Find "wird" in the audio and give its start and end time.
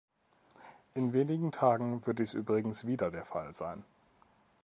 2.07-2.17